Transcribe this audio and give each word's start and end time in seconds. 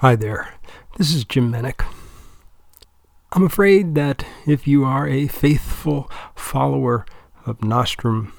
Hi 0.00 0.14
there, 0.14 0.52
this 0.98 1.14
is 1.14 1.24
Jim 1.24 1.50
Menick. 1.50 1.82
I'm 3.32 3.44
afraid 3.44 3.94
that 3.94 4.26
if 4.46 4.68
you 4.68 4.84
are 4.84 5.08
a 5.08 5.26
faithful 5.26 6.10
follower 6.34 7.06
of 7.46 7.64
Nostrum, 7.64 8.34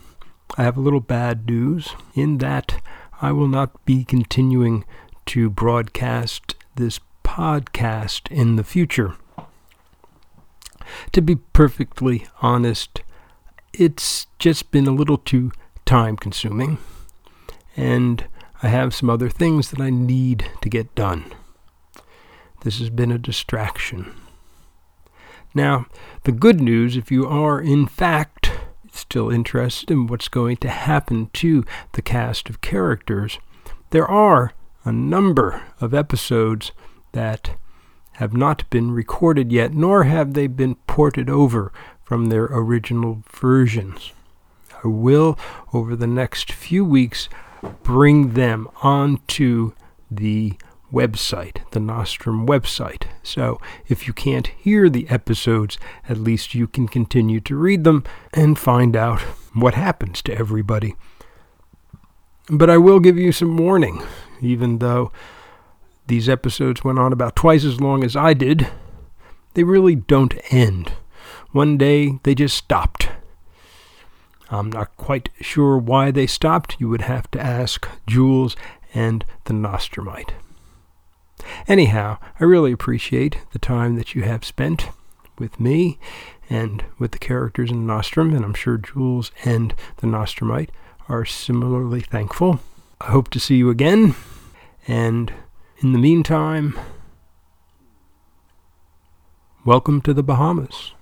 I 0.55 0.61
have 0.61 0.77
a 0.77 0.81
little 0.81 0.99
bad 0.99 1.47
news 1.47 1.95
in 2.13 2.37
that 2.37 2.79
I 3.23 3.31
will 3.31 3.47
not 3.47 3.83
be 3.85 4.03
continuing 4.03 4.85
to 5.25 5.49
broadcast 5.49 6.53
this 6.75 6.99
podcast 7.23 8.31
in 8.31 8.55
the 8.55 8.63
future. 8.63 9.15
To 11.11 11.21
be 11.23 11.37
perfectly 11.37 12.27
honest, 12.39 13.01
it's 13.73 14.27
just 14.37 14.69
been 14.69 14.85
a 14.85 14.91
little 14.91 15.17
too 15.17 15.51
time 15.85 16.17
consuming, 16.17 16.77
and 17.75 18.27
I 18.61 18.67
have 18.67 18.93
some 18.93 19.09
other 19.09 19.31
things 19.31 19.71
that 19.71 19.81
I 19.81 19.89
need 19.89 20.51
to 20.61 20.69
get 20.69 20.93
done. 20.93 21.33
This 22.67 22.79
has 22.79 22.89
been 22.89 23.13
a 23.13 23.17
distraction. 23.17 24.13
Now, 25.53 25.85
the 26.23 26.33
good 26.33 26.59
news, 26.59 26.97
if 26.97 27.09
you 27.09 27.25
are 27.25 27.61
in 27.61 27.87
fact 27.87 28.51
still 28.91 29.29
interested 29.29 29.89
in 29.89 30.05
what's 30.07 30.27
going 30.27 30.57
to 30.57 30.67
happen 30.67 31.29
to 31.35 31.63
the 31.93 32.01
cast 32.01 32.49
of 32.49 32.59
characters, 32.59 33.39
there 33.91 34.05
are 34.05 34.51
a 34.83 34.91
number 34.91 35.63
of 35.79 35.93
episodes 35.93 36.73
that 37.13 37.51
have 38.15 38.33
not 38.33 38.69
been 38.69 38.91
recorded 38.91 39.49
yet, 39.49 39.73
nor 39.73 40.03
have 40.03 40.33
they 40.33 40.47
been 40.47 40.75
ported 40.87 41.29
over 41.29 41.71
from 42.03 42.25
their 42.25 42.49
original 42.51 43.23
versions. 43.31 44.11
I 44.83 44.89
will, 44.89 45.39
over 45.71 45.95
the 45.95 46.05
next 46.05 46.51
few 46.51 46.83
weeks, 46.83 47.29
bring 47.83 48.33
them 48.33 48.67
onto 48.83 49.71
the 50.11 50.57
website, 50.91 51.69
the 51.71 51.79
Nostrum 51.79 52.47
website. 52.47 53.03
So 53.23 53.59
if 53.87 54.07
you 54.07 54.13
can't 54.13 54.47
hear 54.47 54.89
the 54.89 55.09
episodes, 55.09 55.77
at 56.07 56.17
least 56.17 56.55
you 56.55 56.67
can 56.67 56.87
continue 56.87 57.39
to 57.41 57.55
read 57.55 57.83
them 57.83 58.03
and 58.33 58.57
find 58.57 58.95
out 58.95 59.21
what 59.53 59.73
happens 59.73 60.21
to 60.23 60.37
everybody. 60.37 60.95
But 62.49 62.69
I 62.69 62.77
will 62.77 62.99
give 62.99 63.17
you 63.17 63.31
some 63.31 63.57
warning, 63.57 64.01
even 64.41 64.79
though 64.79 65.11
these 66.07 66.29
episodes 66.29 66.83
went 66.83 66.99
on 66.99 67.11
about 67.11 67.35
twice 67.35 67.65
as 67.65 67.81
long 67.81 68.03
as 68.03 68.15
I 68.15 68.33
did, 68.33 68.67
they 69.53 69.63
really 69.63 69.95
don't 69.95 70.33
end. 70.53 70.93
One 71.51 71.77
day 71.77 72.19
they 72.23 72.35
just 72.35 72.55
stopped. 72.55 73.09
I'm 74.49 74.71
not 74.71 74.95
quite 74.95 75.29
sure 75.41 75.77
why 75.77 76.11
they 76.11 76.27
stopped. 76.27 76.77
You 76.79 76.87
would 76.87 77.01
have 77.01 77.29
to 77.31 77.41
ask 77.41 77.87
Jules 78.07 78.55
and 78.93 79.25
the 79.43 79.53
Nostrumite. 79.53 80.31
Anyhow, 81.67 82.17
I 82.39 82.43
really 82.43 82.71
appreciate 82.71 83.39
the 83.51 83.59
time 83.59 83.95
that 83.95 84.13
you 84.15 84.23
have 84.23 84.45
spent 84.45 84.89
with 85.39 85.59
me 85.59 85.99
and 86.49 86.83
with 86.97 87.11
the 87.11 87.19
characters 87.19 87.71
in 87.71 87.85
Nostrum, 87.85 88.33
and 88.33 88.45
I'm 88.45 88.53
sure 88.53 88.77
Jules 88.77 89.31
and 89.43 89.73
the 89.97 90.07
Nostrumite 90.07 90.69
are 91.09 91.25
similarly 91.25 92.01
thankful. 92.01 92.59
I 93.01 93.07
hope 93.11 93.29
to 93.29 93.39
see 93.39 93.55
you 93.55 93.69
again, 93.69 94.15
and 94.87 95.33
in 95.79 95.91
the 95.91 95.99
meantime, 95.99 96.77
welcome 99.65 100.01
to 100.01 100.13
the 100.13 100.23
Bahamas. 100.23 100.93